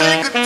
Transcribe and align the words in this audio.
say 0.00 0.22
goodbye. 0.22 0.39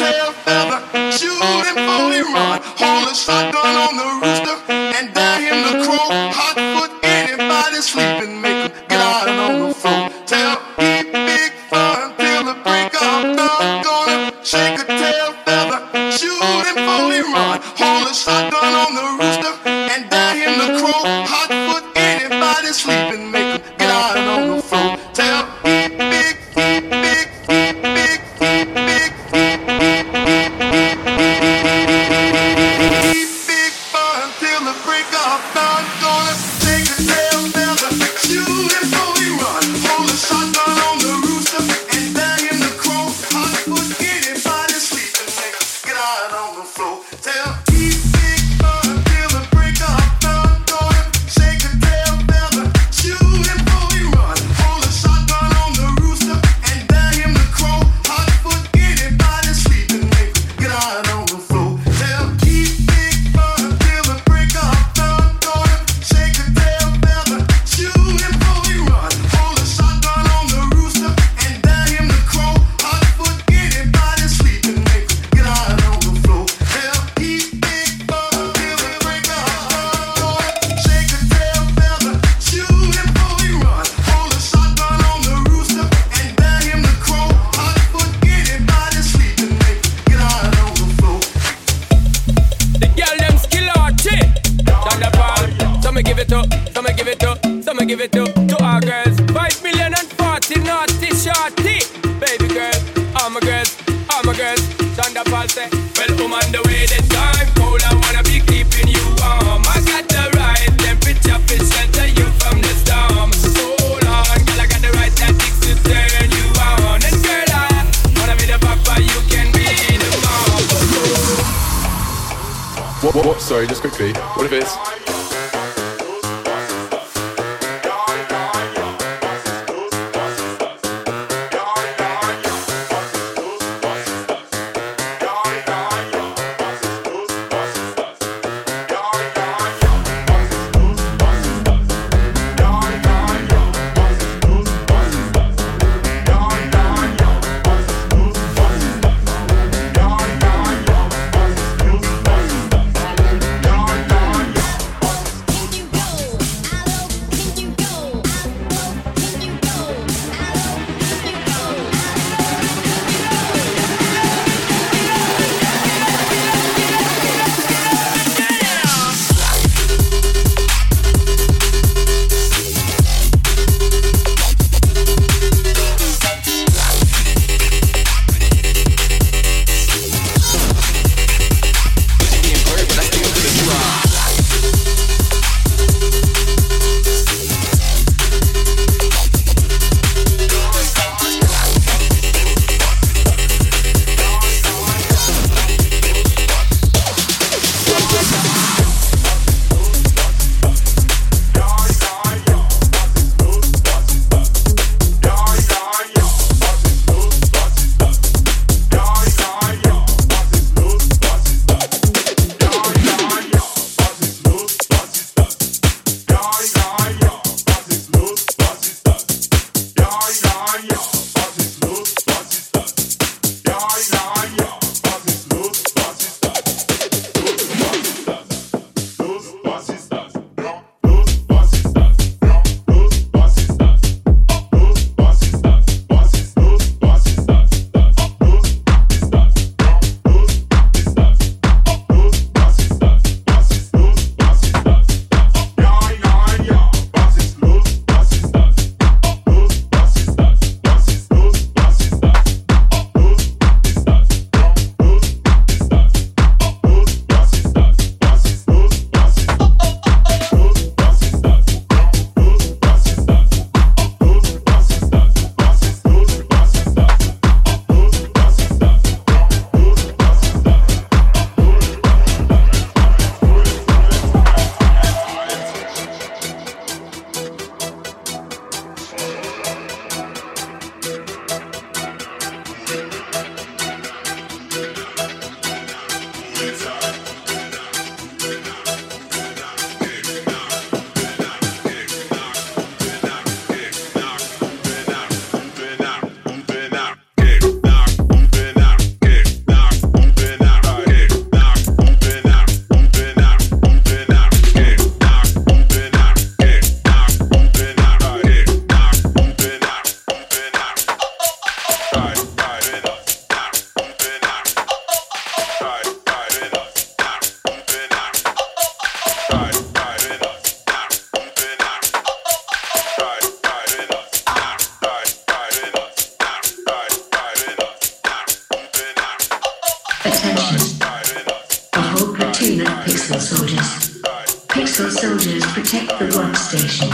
Metro 335.04 335.20
soldiers 335.20 335.62
protect 335.74 336.18
the 336.18 336.24
workstation. 336.32 337.10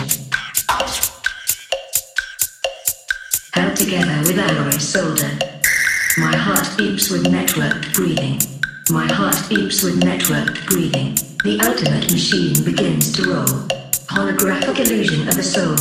Held 3.52 3.76
together 3.76 4.16
with 4.20 4.38
alloy 4.38 4.70
solder. 4.78 5.36
My 6.16 6.36
heart 6.36 6.68
beeps 6.78 7.10
with 7.10 7.24
networked 7.24 7.92
breathing. 7.92 8.38
My 8.90 9.12
heart 9.12 9.34
beeps 9.50 9.82
with 9.82 10.00
networked 10.00 10.64
breathing. 10.66 11.16
The 11.42 11.58
ultimate 11.66 12.12
machine 12.12 12.62
begins 12.64 13.10
to 13.14 13.24
roll. 13.28 13.66
Holographic 14.06 14.86
illusion 14.86 15.26
of 15.26 15.36
a 15.36 15.42
soul. 15.42 15.74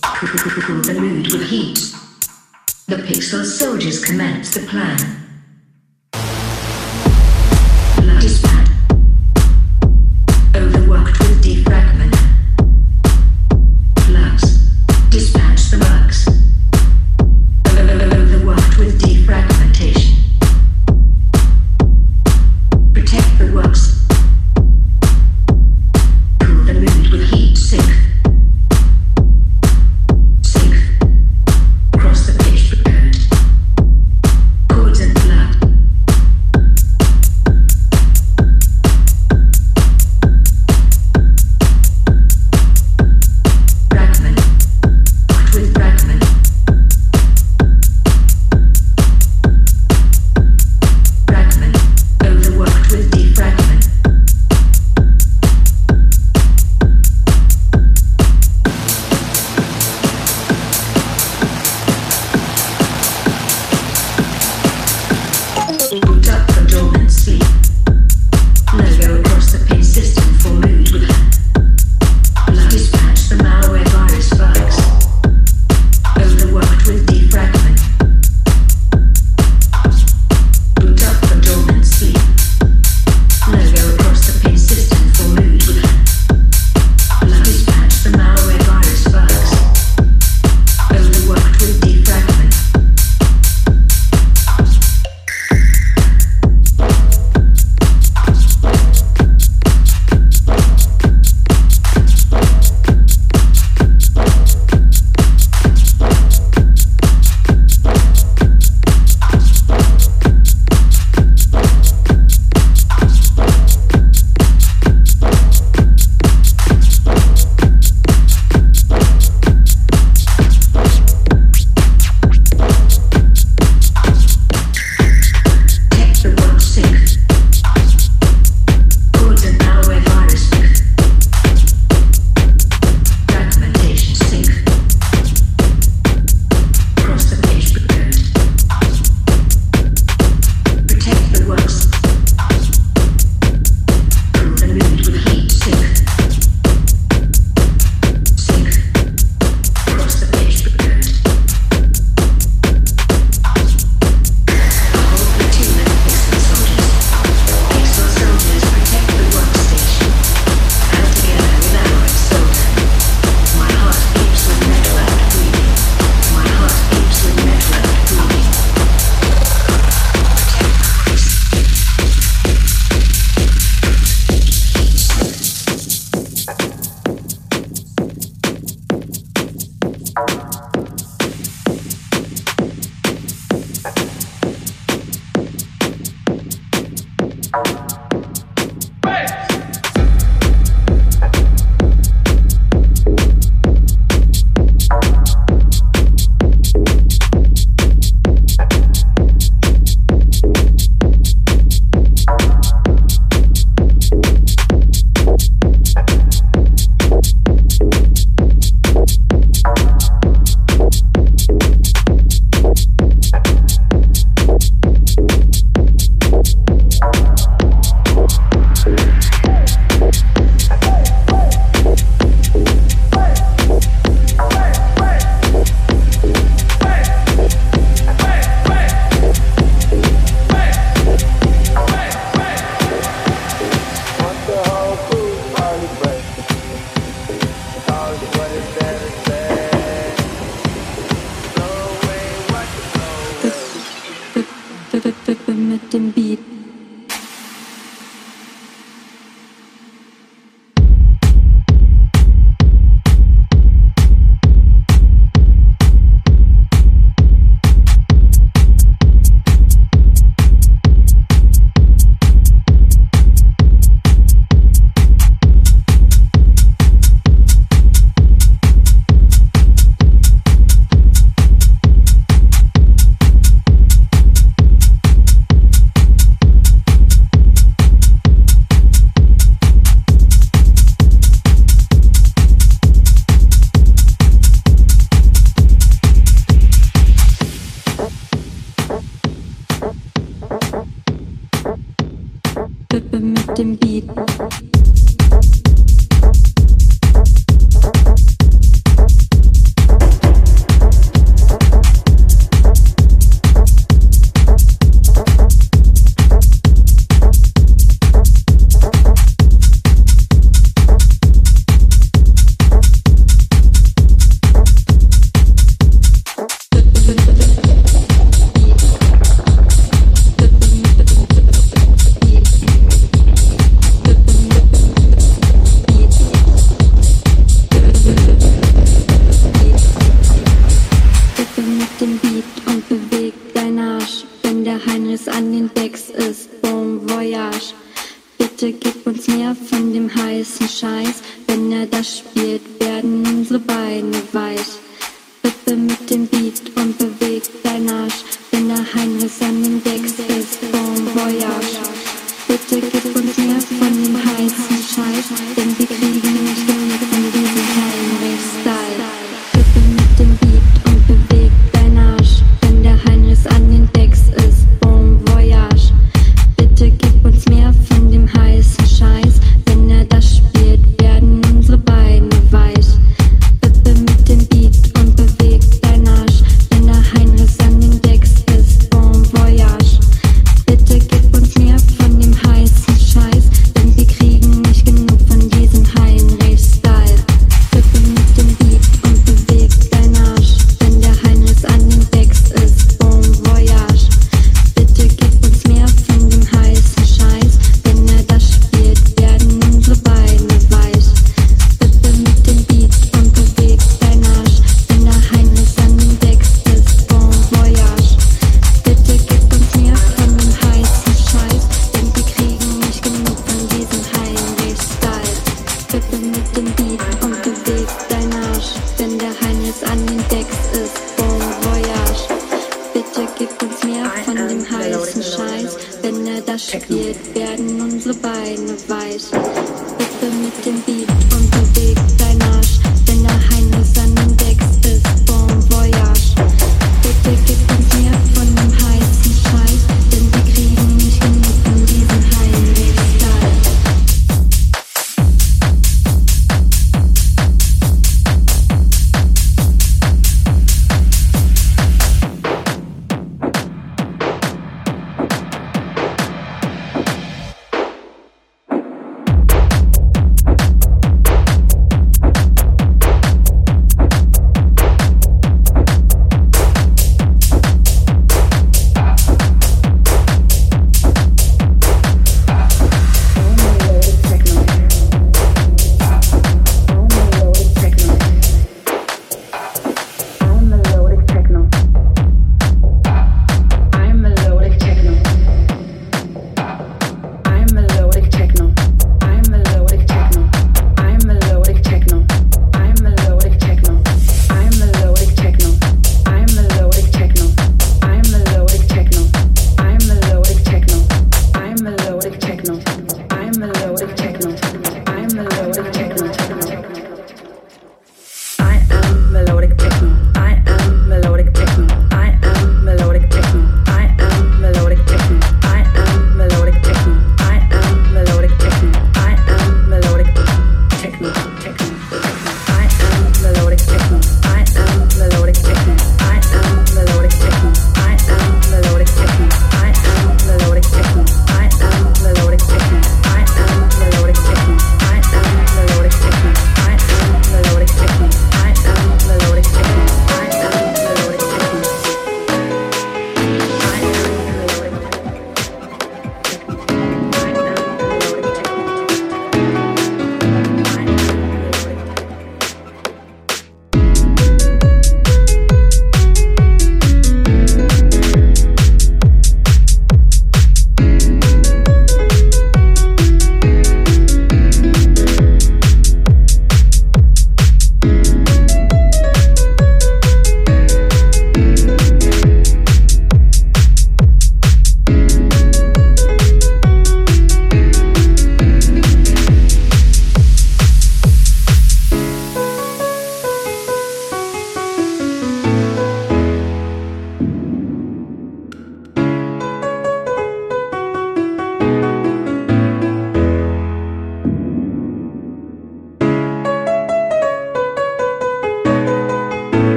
Cool 0.00 0.82
the 0.82 0.94
mood 0.94 1.32
with 1.32 1.42
heat. 1.42 1.92
The 2.86 3.02
pixel 3.02 3.44
soldiers 3.44 4.04
commence 4.04 4.54
the 4.54 4.64
plan. 4.68 5.27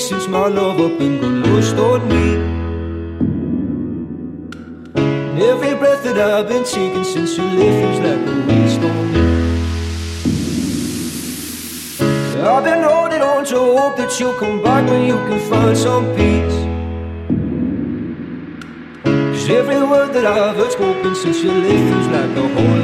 since 0.00 0.26
my 0.28 0.46
lover 0.46 0.88
been 0.88 1.20
gone 1.20 1.42
lost 1.42 1.76
on 1.76 2.08
me. 2.08 2.26
And 4.96 5.38
every 5.42 5.74
breath 5.74 6.02
that 6.04 6.18
I've 6.18 6.48
been 6.48 6.64
taking 6.64 7.04
since 7.04 7.36
you 7.36 7.44
left 7.44 7.76
feels 7.80 8.00
like 8.06 8.22
a 8.32 8.36
waste 8.48 8.80
on 8.80 9.12
me. 9.12 9.20
I've 12.48 12.64
been 12.64 12.82
holding 12.82 13.20
on 13.20 13.44
to 13.44 13.58
hope 13.78 13.96
that 13.98 14.18
you'll 14.18 14.38
come 14.38 14.62
back 14.62 14.88
when 14.88 15.02
you 15.06 15.16
can 15.28 15.38
find 15.50 15.76
some 15.76 16.06
peace. 16.16 16.58
Cause 19.04 19.50
every 19.50 19.82
word 19.92 20.14
that 20.14 20.24
I've 20.24 20.56
heard 20.56 20.72
spoken 20.72 21.14
since 21.14 21.42
you 21.42 21.52
left 21.52 21.84
feels 21.90 22.06
like 22.16 22.36
a 22.42 22.48
whole 22.54 22.79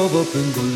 love 0.00 0.16
up 0.16 0.34
and 0.34 0.54
the 0.54 0.69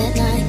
at 0.00 0.16
night. 0.16 0.41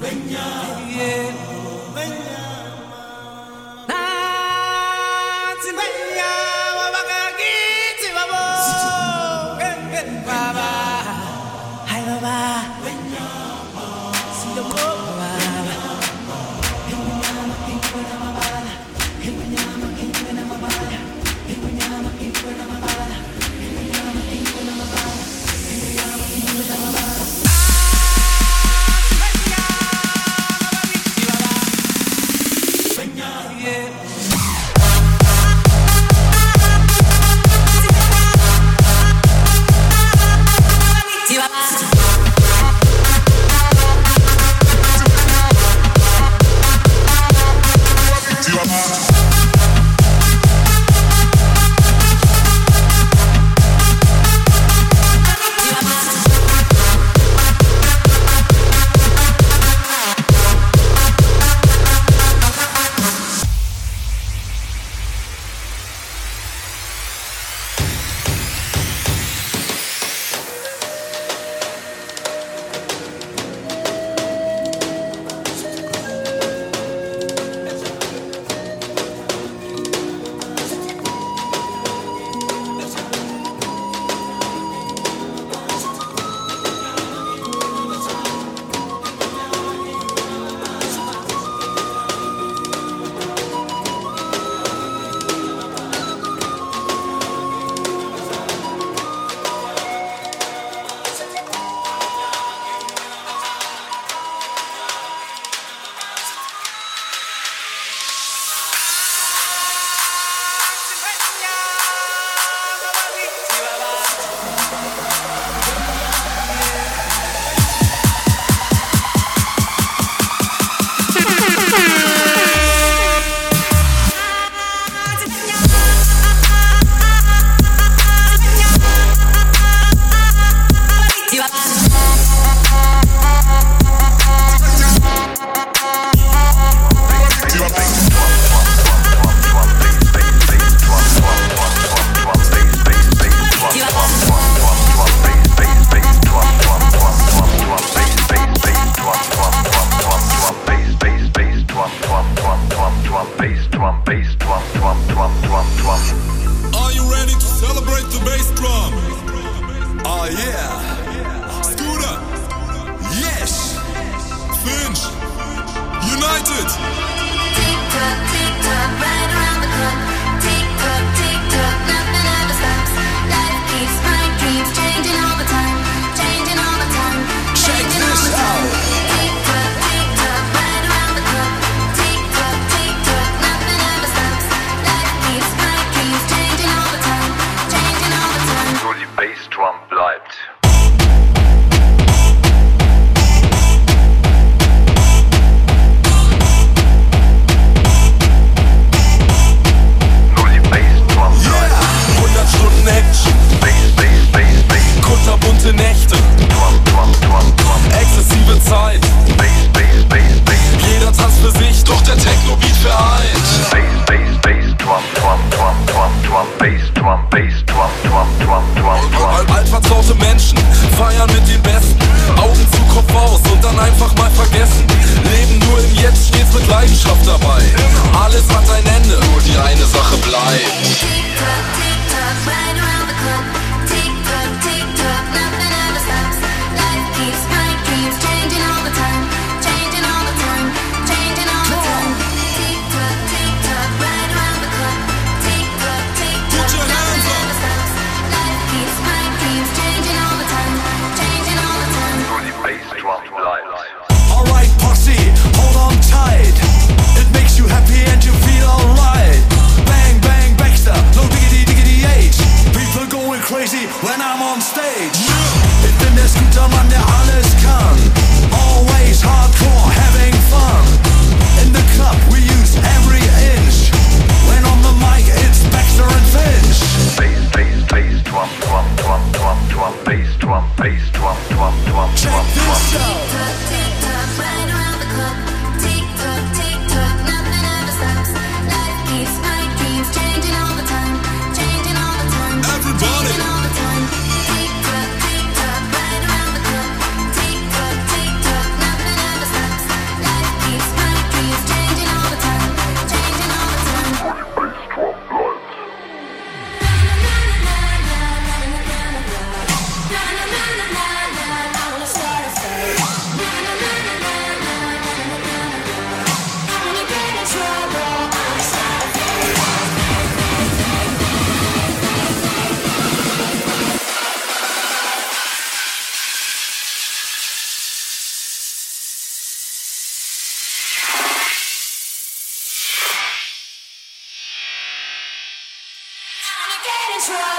Beña, 0.00 0.46
Beña. 1.94 2.45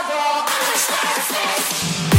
Waterfall. 0.09 2.16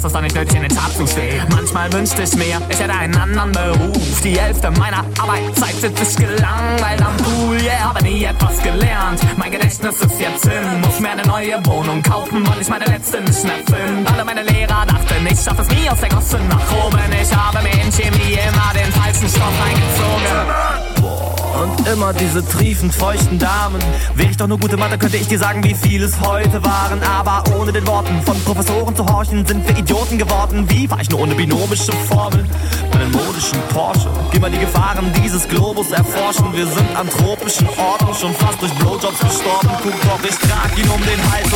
Hast 0.00 0.06
es 0.06 0.12
doch 0.14 0.22
nicht 0.22 0.34
nötig, 0.34 0.54
in 0.54 0.62
den 0.62 0.74
Tat 0.74 0.92
zu 0.96 1.06
stehen. 1.06 1.44
Manchmal 1.50 1.92
wünschte 1.92 2.22
ich 2.22 2.34
mir, 2.34 2.60
ich 2.70 2.80
hätte 2.80 2.94
einen 2.94 3.14
anderen 3.16 3.52
Beruf. 3.52 4.20
Die 4.22 4.38
Hälfte 4.40 4.70
meiner 4.70 5.04
Arbeitszeit 5.20 5.74
sitze 5.74 6.02
ich 6.02 6.16
gelangweilt 6.16 7.02
am 7.02 7.16
Pool, 7.18 7.60
yeah, 7.60 7.80
habe 7.80 8.02
nie 8.02 8.24
etwas 8.24 8.62
gelernt. 8.62 9.20
Mein 9.36 9.50
Gedächtnis 9.50 10.00
ist 10.00 10.18
jetzt 10.18 10.48
hin, 10.48 10.80
muss 10.80 11.00
mir 11.00 11.10
eine 11.10 11.22
neue 11.26 11.60
Wohnung 11.66 12.02
kaufen, 12.02 12.46
weil 12.48 12.60
ich 12.62 12.68
meine 12.68 12.86
letzte 12.86 13.20
nicht 13.20 13.44
mehr 13.44 13.56
finde. 13.66 14.10
Alle 14.10 14.24
meine 14.24 14.42
Lehrer 14.42 14.86
dachten, 14.86 15.26
ich 15.30 15.40
schaff 15.40 15.58
es 15.58 15.68
nie 15.68 15.90
aus 15.90 16.00
der 16.00 16.08
Gosse 16.08 16.38
nach 16.48 16.86
oben. 16.86 16.98
Ich 17.20 17.36
habe 17.36 17.62
mir 17.62 17.74
in 17.74 17.92
Chemie 17.92 18.38
immer 18.48 18.72
den 18.72 18.90
falschen 18.92 19.28
Stoff 19.28 19.52
eingezogen. 19.66 20.69
Und 21.60 21.86
immer 21.88 22.14
diese 22.14 22.42
triefend 22.46 22.94
feuchten 22.94 23.38
Damen. 23.38 23.78
Wäre 24.14 24.30
ich 24.30 24.36
doch 24.38 24.46
nur 24.46 24.58
gute 24.58 24.78
Mathe, 24.78 24.96
könnte 24.96 25.18
ich 25.18 25.28
dir 25.28 25.38
sagen, 25.38 25.62
wie 25.62 25.74
viel 25.74 26.02
es 26.02 26.18
heute 26.20 26.64
waren. 26.64 27.02
Aber 27.02 27.44
ohne 27.58 27.70
den 27.70 27.86
Worten 27.86 28.22
von 28.22 28.40
Professoren 28.44 28.96
zu 28.96 29.04
horchen, 29.06 29.44
sind 29.44 29.68
wir 29.68 29.76
Idioten 29.76 30.16
geworden. 30.16 30.64
Wie 30.70 30.90
war 30.90 31.00
ich 31.00 31.10
nur 31.10 31.20
ohne 31.20 31.34
binomische 31.34 31.92
Formel? 32.08 32.46
Meinen 32.94 33.12
modischen 33.12 33.58
Porsche. 33.74 34.08
Geh 34.32 34.38
mal 34.38 34.50
die 34.50 34.58
Gefahren 34.58 35.12
dieses 35.22 35.46
Globus 35.48 35.90
erforschen. 35.90 36.46
Wir 36.54 36.66
sind 36.66 36.96
an 36.96 37.08
tropischen 37.10 37.68
Orten 37.68 38.14
schon 38.18 38.34
fast 38.34 38.62
durch 38.62 38.72
Blowjobs 38.74 39.18
gestorben. 39.20 39.68
Guck 39.82 40.24
ich 40.28 40.36
trag 40.36 40.78
ihn 40.78 40.88
um 40.88 41.00
den 41.02 41.32
Hals 41.32 41.52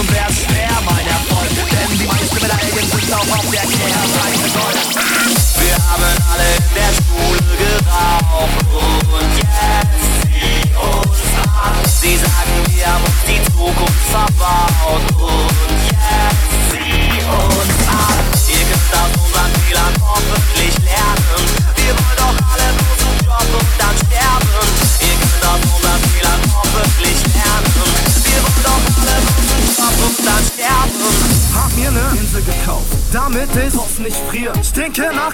cannot 34.95 35.34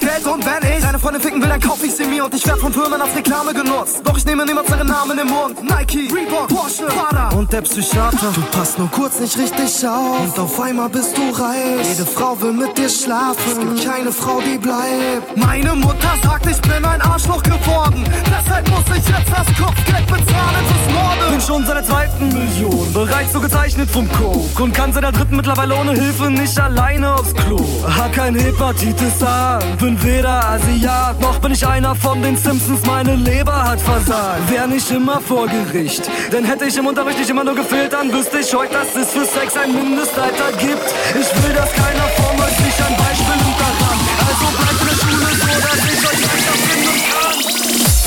Eine 1.11 1.19
Freundin 1.19 1.29
ficken 1.29 1.43
will, 1.43 1.49
dann 1.49 1.61
kauf 1.61 1.83
ich 1.83 1.93
sie 1.93 2.05
mir 2.05 2.25
und 2.25 2.35
ich 2.35 2.47
werd 2.47 2.61
von 2.61 2.73
Firmen 2.73 3.03
als 3.03 3.17
Reklame 3.17 3.53
genutzt. 3.53 4.01
Doch 4.05 4.17
ich 4.17 4.25
nehme 4.25 4.47
niemals 4.47 4.69
ihren 4.69 4.87
Namen 4.87 5.19
im 5.19 5.27
Mund. 5.27 5.61
Nike, 5.61 6.09
Reebok, 6.15 6.47
Porsche, 6.47 6.85
Prada 6.85 7.31
und 7.37 7.53
der 7.53 7.63
Psychiater. 7.63 8.31
Du 8.33 8.43
passt 8.57 8.79
nur 8.79 8.89
kurz 8.93 9.19
nicht 9.19 9.37
richtig 9.37 9.89
auf 9.89 10.21
und 10.21 10.39
auf 10.39 10.61
einmal 10.61 10.89
bist 10.89 11.19
du 11.19 11.23
reich. 11.31 11.89
Jede 11.89 12.07
Frau 12.07 12.41
will 12.41 12.53
mit 12.53 12.79
dir 12.79 12.89
schlafen, 12.89 13.43
es 13.51 13.59
gibt 13.59 13.85
keine 13.85 14.13
Frau, 14.13 14.41
die 14.41 14.57
bleibt. 14.57 15.37
Meine 15.37 15.75
Mutter 15.75 16.13
sagt, 16.23 16.47
ich 16.47 16.61
bin 16.61 16.85
ein 16.85 17.01
Arschloch 17.03 17.43
geworden. 17.43 18.05
Deshalb 18.27 18.71
muss 18.71 18.85
ich 18.97 19.09
jetzt 19.09 19.33
das 19.33 19.47
Kopfgeld 19.59 20.07
bezahlen 20.07 20.65
fürs 20.69 20.95
Morden. 20.95 21.31
Bin 21.33 21.41
schon 21.41 21.67
seit 21.67 21.77
der 21.77 21.85
zweiten 21.87 22.29
Million 22.29 22.93
bereits 22.93 23.33
so 23.33 23.41
gezeichnet 23.41 23.91
vom 23.91 24.09
Coke 24.13 24.63
und 24.63 24.73
kann 24.73 24.93
seit 24.93 25.03
der 25.03 25.13
dritten 25.13 25.35
mittlerweile 25.35 25.75
ohne 25.75 25.93
Hilfe 25.93 26.31
nicht 26.31 26.57
alleine 26.61 27.15
aufs 27.15 27.35
Klo. 27.35 27.59
Hab 27.97 28.13
kein 28.13 28.37
Hepatitis 28.37 29.21
A, 29.25 29.59
bin 29.81 30.01
weder 30.05 30.45
Asiat, 30.45 31.00
noch 31.21 31.39
bin 31.39 31.53
ich 31.53 31.67
einer 31.67 31.95
von 31.95 32.23
den 32.23 32.37
Simpsons, 32.37 32.81
meine 32.87 33.17
Leber 33.17 33.65
hat 33.65 33.81
versagt. 33.81 34.51
Wär 34.51 34.67
nicht 34.67 34.91
immer 34.91 35.21
vor 35.21 35.47
Gericht, 35.47 36.11
denn 36.33 36.45
hätte 36.45 36.67
ich 36.67 36.77
im 36.77 36.87
Unterricht 36.87 37.19
nicht 37.19 37.31
immer 37.31 37.45
nur 37.45 37.55
gefehlt, 37.55 37.93
dann 37.93 38.13
wüsste 38.13 38.39
ich 38.39 38.55
heute, 38.55 38.73
dass 38.75 38.95
es 38.97 39.11
für 39.13 39.25
Sex 39.25 39.57
ein 39.57 39.73
Mindestalter 39.73 40.53
gibt. 40.59 40.87
Ich 41.11 41.43
will, 41.43 41.55
dass 41.55 41.73
keiner 41.73 42.07
vor 42.17 42.33
mir 42.35 42.49
sich 42.49 42.77
ein 42.87 42.97
Beispiel 42.97 43.41
daran. 43.59 43.99
Also 44.29 44.47
bleibt 44.59 44.81
in 44.81 44.87
der 44.89 44.97
Schule 45.03 45.31
so, 45.41 45.53
dass 45.67 45.81
ich 45.85 46.01
euch 46.11 46.21
leichter 46.29 46.57
finden 46.67 46.99
kann. 47.11 47.39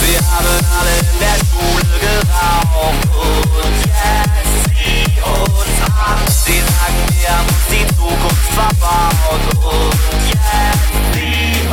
Wir 0.04 0.22
haben 0.34 0.56
alle 0.78 0.96
in 1.12 1.18
der 1.20 1.38
Schule 1.50 1.94
geraucht 2.06 3.04
und 3.24 3.78
jetzt 3.90 4.56
zieh 4.70 5.08
uns 5.24 5.78
an. 5.90 6.22
Sie 6.28 6.60
sagen, 6.60 7.02
wir 7.20 7.32
haben 7.38 7.54
die 7.72 7.86
Zukunft 7.96 8.48
verbaut 8.54 9.46
und 9.64 10.24
jetzt 10.30 10.93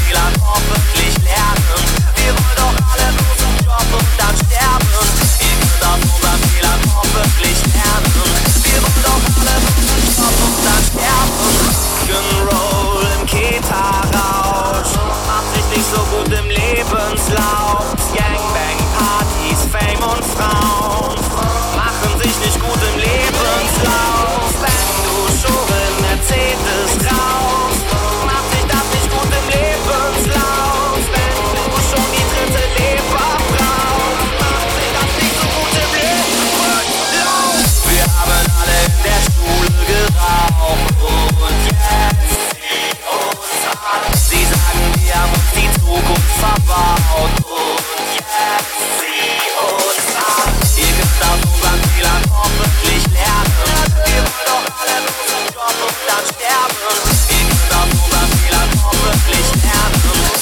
dann 56.11 56.27
sterben. 56.27 56.77
Wir 56.81 57.87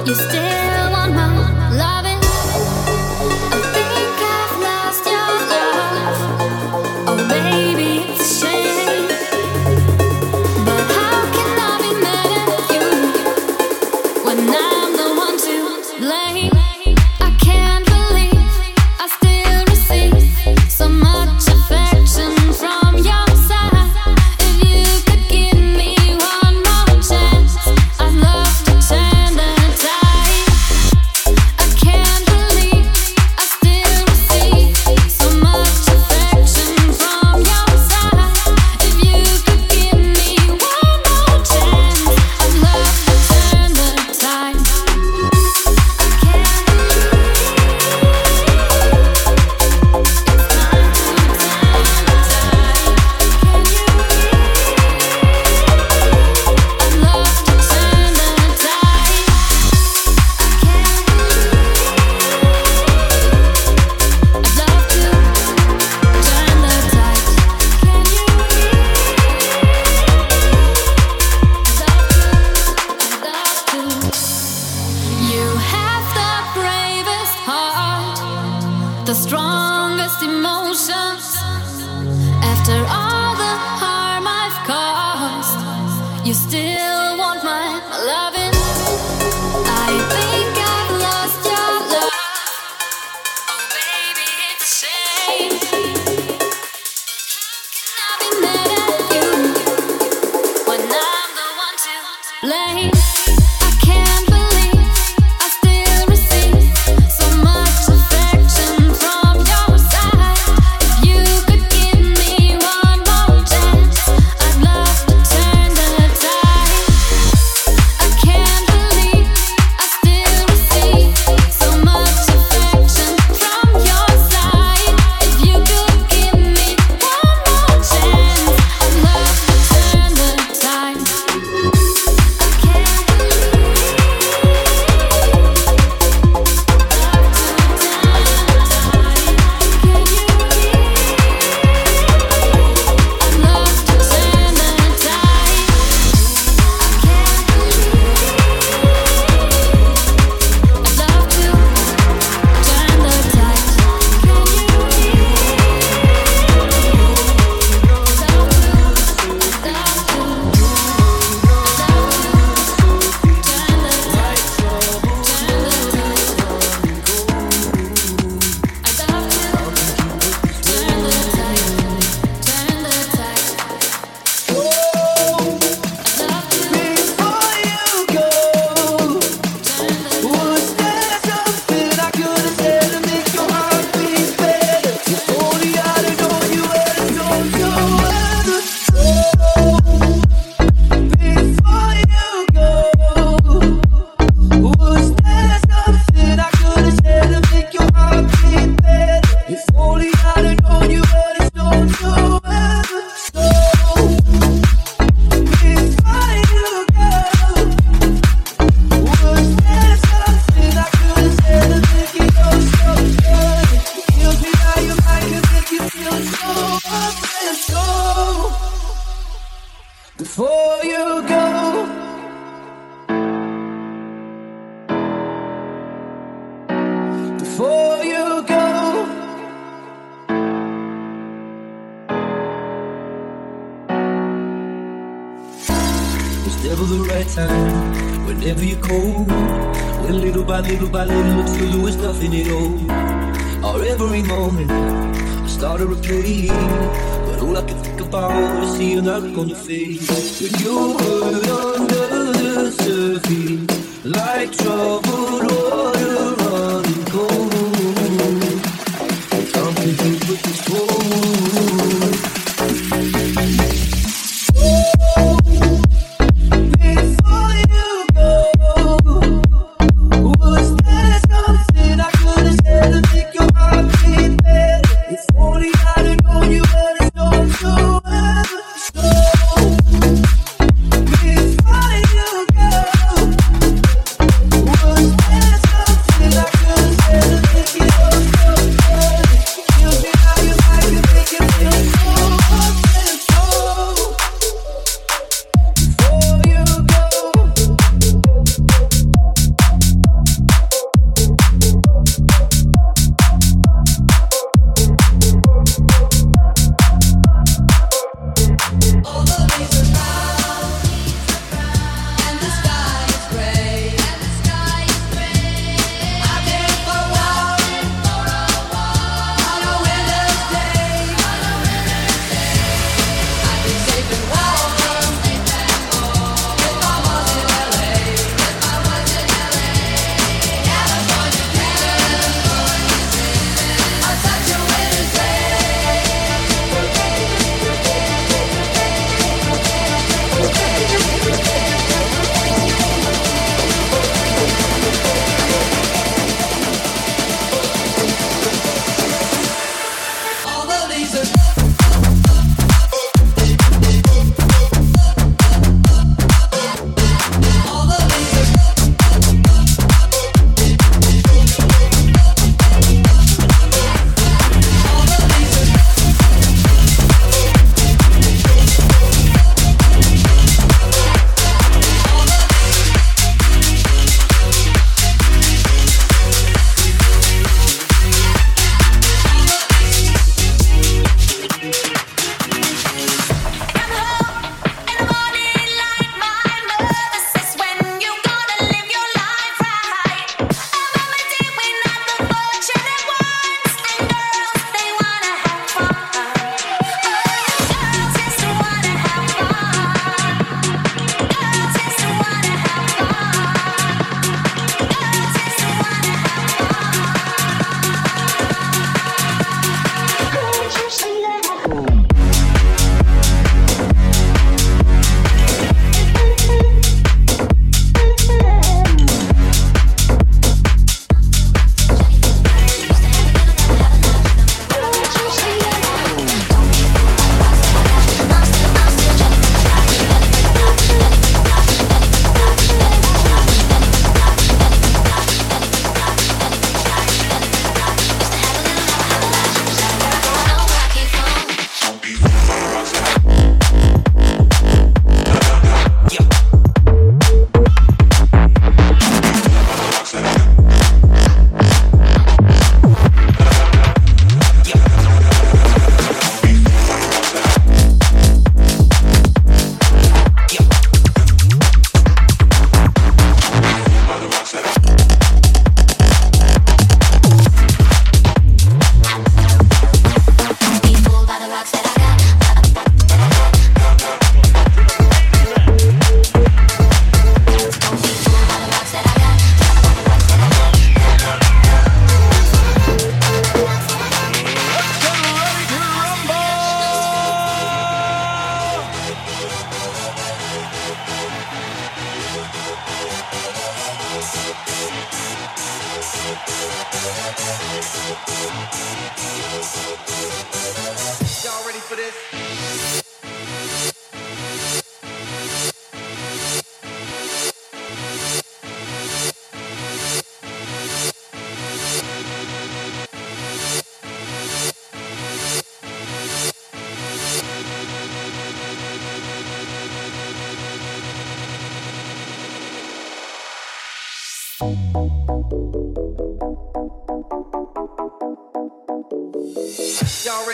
you 0.09 0.15
stand. 0.15 0.68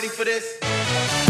Ready 0.05 0.15
for 0.15 0.23
this? 0.25 1.24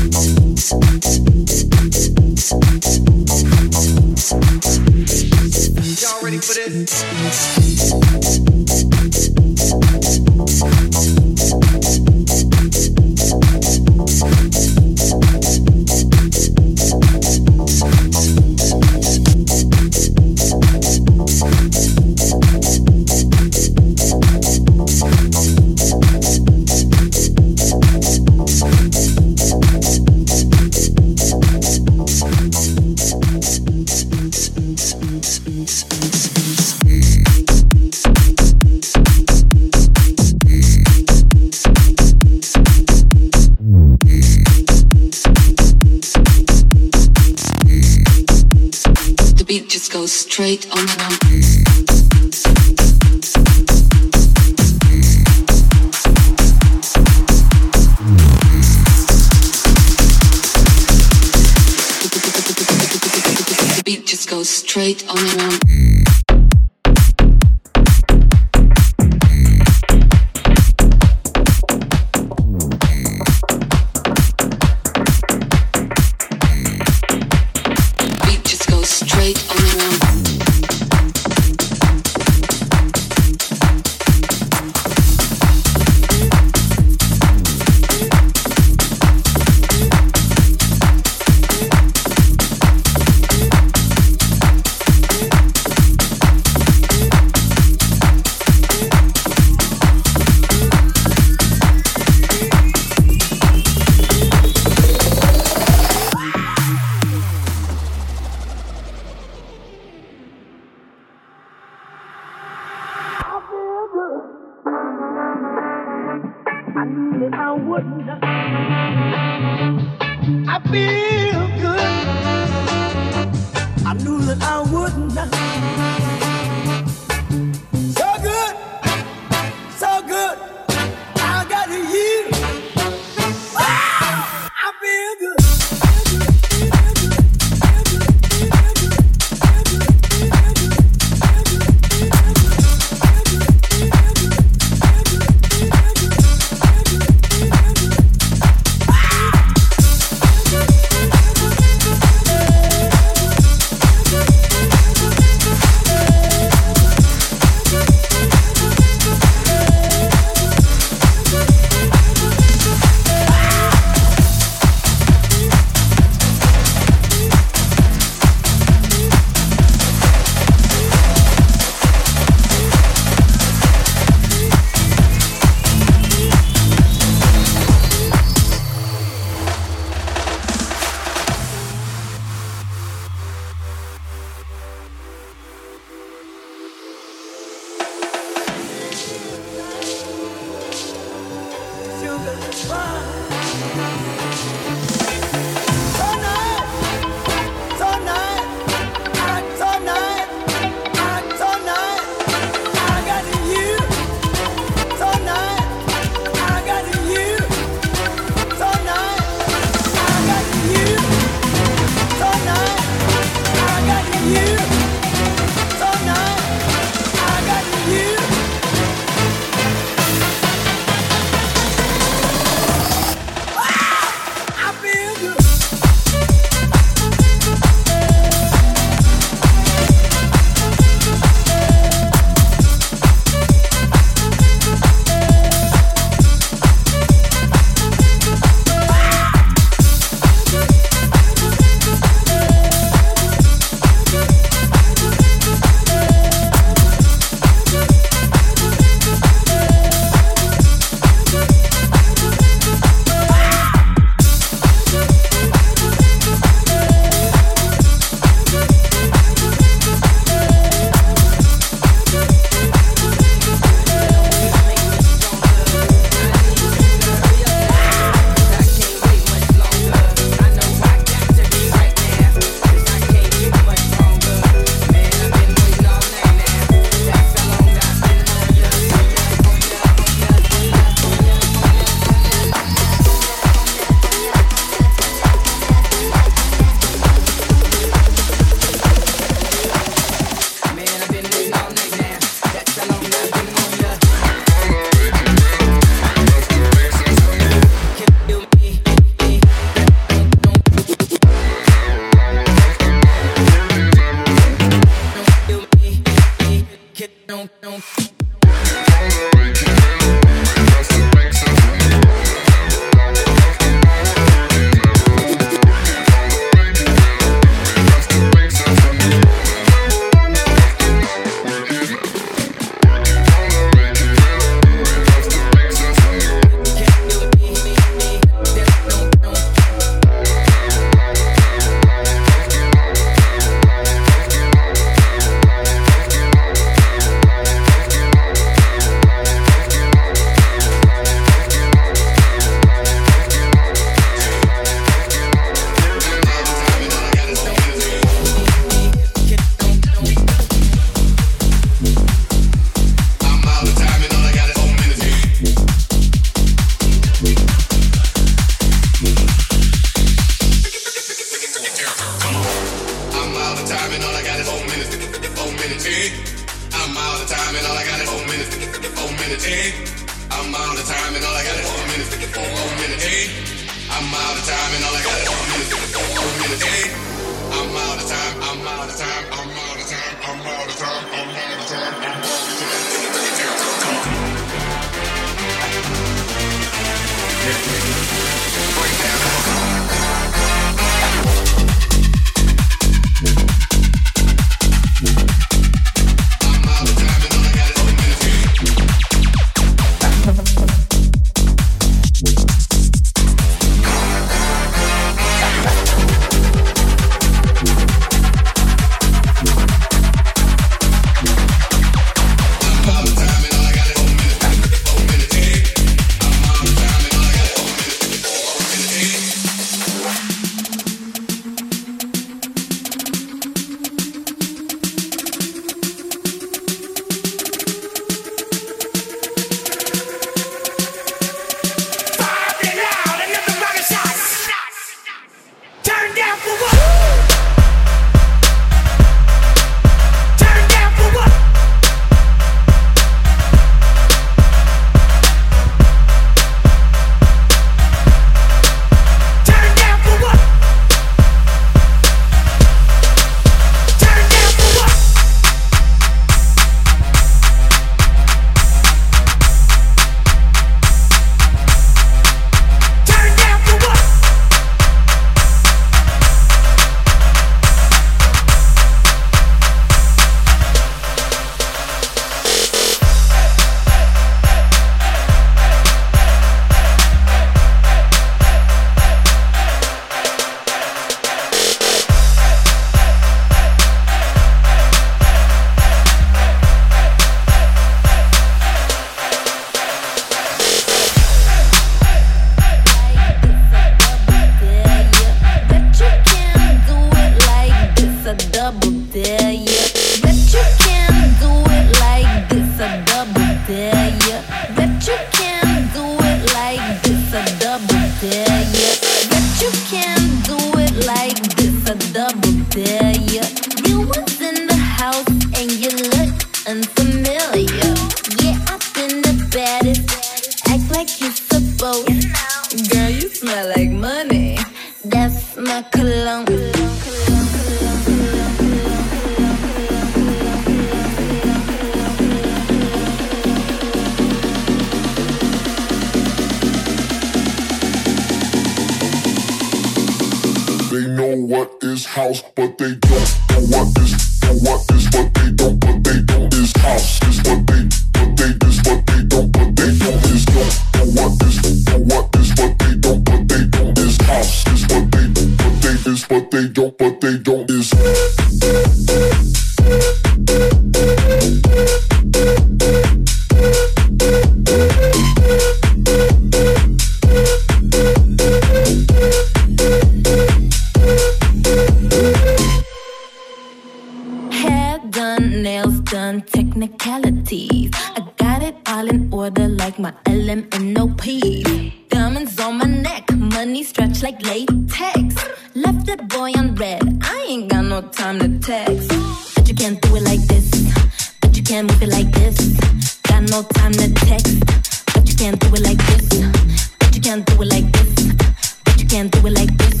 But 599.14 599.20
you 599.20 599.22
can't 599.22 599.32
do 599.32 599.46
it 599.46 599.52
like 599.52 599.76
this, 599.78 600.00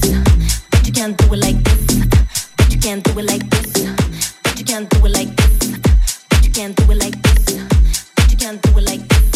but 0.70 0.86
you 0.86 0.92
can't 0.92 1.16
do 1.16 1.32
it 1.32 1.38
like 1.38 1.62
this. 1.62 1.86
But 2.56 2.72
you 2.72 2.78
can't 2.80 3.04
do 3.04 3.16
it 3.20 3.26
like 3.26 3.48
this. 3.50 3.72
But 4.42 4.58
you 4.58 4.64
can't 4.64 4.90
do 4.90 5.04
it 5.04 5.12
like 5.12 5.36
this. 5.36 5.78
But 6.28 6.42
you 6.42 6.50
can't 6.50 6.76
do 6.76 6.90
it 6.90 6.98
like 6.98 7.22
this. 7.22 7.44
But 8.16 8.30
you 8.30 8.36
can't 8.36 8.60
do 8.62 8.78
it 8.78 8.84
like 8.84 9.08
this. 9.08 9.30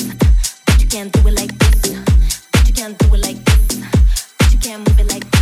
But 0.67 0.83
you 0.83 0.89
can't 0.89 1.15
do 1.15 1.29
it 1.29 1.31
like 1.31 1.55
this. 1.55 1.93
But 2.53 2.69
you 2.69 2.75
can't 2.75 3.09
it 4.89 5.07
like 5.07 5.31
this. 5.31 5.39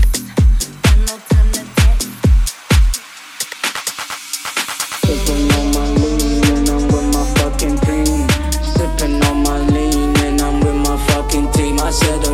Sipping 5.06 5.50
on 5.52 5.70
my 5.72 5.86
lean 5.96 6.44
and 6.44 6.68
I'm 6.68 6.88
with 6.88 7.06
my 7.14 7.24
fucking 7.36 7.78
team. 7.78 8.28
Sipping 8.74 9.24
on 9.24 9.42
my 9.44 9.58
lean 9.70 10.16
and 10.18 10.40
I'm 10.42 10.60
with 10.60 10.74
my 10.76 10.96
fucking 11.08 11.50
team. 11.52 11.80
I 11.80 11.90
said 11.90 12.25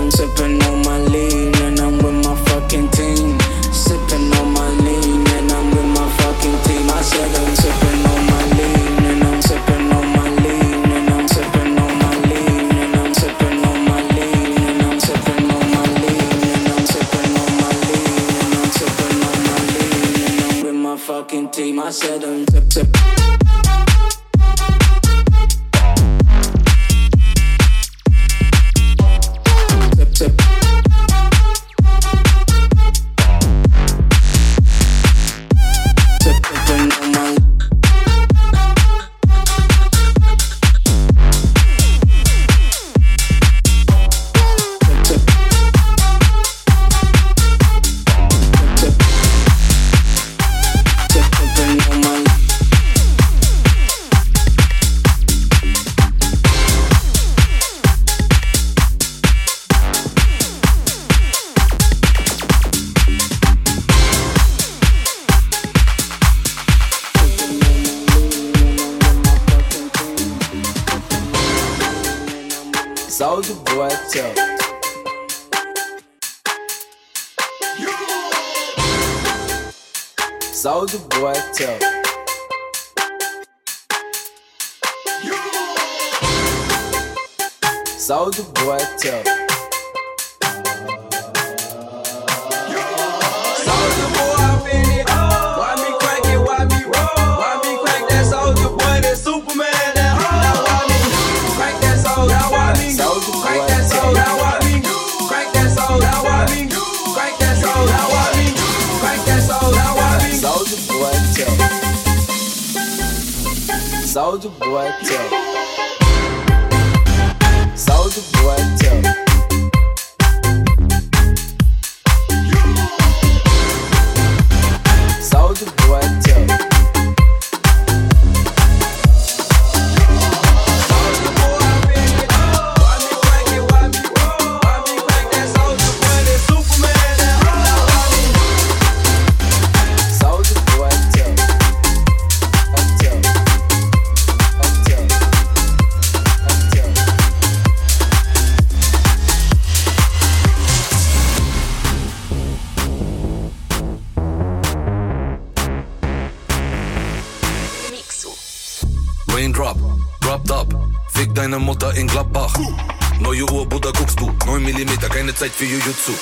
keine 165.33 165.35
Zeit 165.35 165.53
für 165.53 165.65
Jujutsu. 165.65 166.13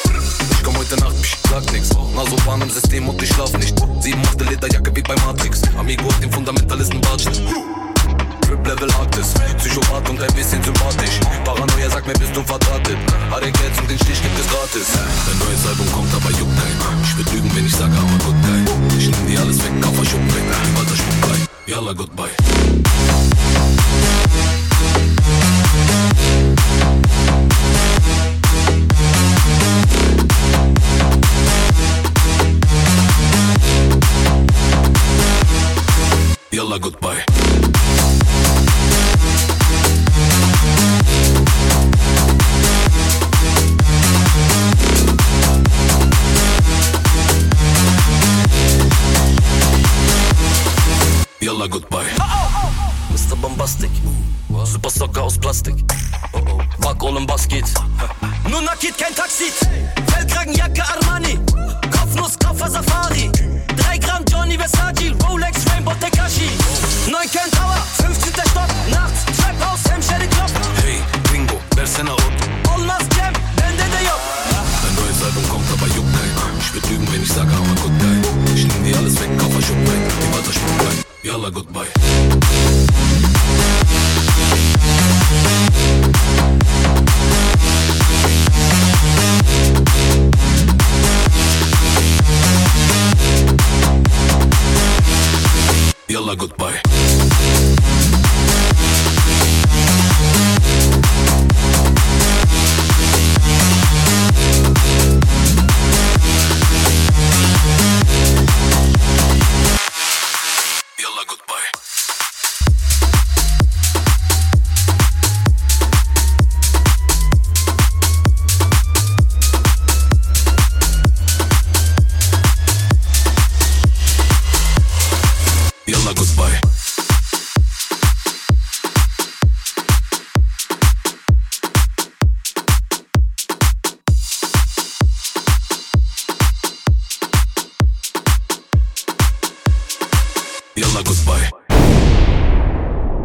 Ich 0.53 0.63
komm 0.63 0.77
heute 0.77 0.97
Nacht, 0.97 1.21
psch, 1.23 1.37
sag 1.49 1.73
nix. 1.73 1.91
Nasopan 2.15 2.63
im 2.63 2.71
System 2.71 3.09
und 3.09 3.21
ich 3.23 3.29
schlaf 3.29 3.53
nicht. 3.57 3.75
Sieben 4.01 4.21
machte 4.23 4.45
Lederjacke 4.45 4.95
wie 4.95 5.03
bei 5.03 5.15
Matrix. 5.27 5.63
Amigo 5.79 6.05
hat 6.13 6.23
den 6.23 6.31
Fundamentalisten 6.31 7.01
Bartschnitt. 7.01 7.41
Trip 8.43 8.67
Level 8.67 8.91
Arktis, 8.93 9.35
Psychopath 9.59 10.09
und 10.11 10.21
ein 10.21 10.35
bisschen 10.35 10.63
sympathisch. 10.63 11.21
Paranoia 11.45 11.91
sagt 11.91 12.07
mir, 12.07 12.13
bist 12.15 12.35
du 12.35 12.43
verdrahtet. 12.43 12.97
Harry 13.31 13.51
Geld 13.53 13.79
und 13.81 13.91
den 13.91 13.99
Stich 13.99 14.23
gibt 14.23 14.39
es 14.39 14.47
gratis. 14.49 14.89
Ein 14.97 15.39
neues 15.39 15.67
Album 15.67 15.91
kommt, 15.93 16.15
aber 16.15 16.31
juckt 16.31 16.57
keinen. 16.57 17.03
Ich 17.05 17.17
würd 17.17 17.33
lügen, 17.33 17.51
wenn 17.55 17.67
ich 17.67 17.75
sage, 17.75 17.93
aber 17.93 18.25
gut 18.25 18.43
geil. 18.43 18.65
Ich 18.99 19.11
nehm 19.11 19.27
dir 19.27 19.41
alles 19.41 19.59
weg, 19.59 19.73
Koffer 19.81 20.05
Schuppen 20.05 20.35
weg. 20.35 20.45
Walter 20.77 20.97
Schmuck 20.97 21.21
bei. 21.23 21.73
Yalla, 21.73 21.93
goodbye. 21.93 23.10